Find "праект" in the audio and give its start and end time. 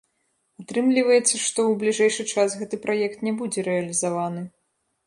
2.87-3.19